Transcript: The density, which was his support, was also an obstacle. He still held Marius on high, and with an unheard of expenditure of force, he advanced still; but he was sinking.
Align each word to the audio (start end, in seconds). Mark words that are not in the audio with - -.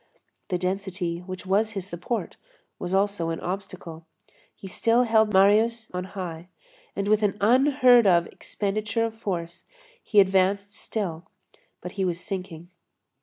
The 0.47 0.57
density, 0.57 1.19
which 1.19 1.45
was 1.45 1.73
his 1.73 1.85
support, 1.85 2.35
was 2.79 2.91
also 2.91 3.29
an 3.29 3.39
obstacle. 3.39 4.07
He 4.55 4.67
still 4.67 5.03
held 5.03 5.31
Marius 5.31 5.91
on 5.93 6.05
high, 6.05 6.49
and 6.95 7.07
with 7.07 7.21
an 7.21 7.37
unheard 7.39 8.07
of 8.07 8.25
expenditure 8.25 9.05
of 9.05 9.13
force, 9.13 9.65
he 10.01 10.19
advanced 10.19 10.73
still; 10.73 11.27
but 11.81 11.91
he 11.91 12.03
was 12.03 12.19
sinking. 12.19 12.71